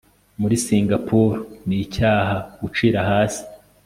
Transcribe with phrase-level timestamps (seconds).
[0.41, 3.43] muri singapuru, nicyaha gucira hasi